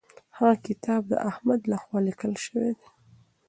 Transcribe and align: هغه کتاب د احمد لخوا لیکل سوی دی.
هغه 0.37 0.53
کتاب 0.67 1.01
د 1.07 1.13
احمد 1.29 1.61
لخوا 1.71 1.99
لیکل 2.07 2.33
سوی 2.45 2.69
دی. 2.79 2.89